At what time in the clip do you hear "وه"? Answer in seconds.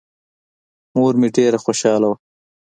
2.11-2.17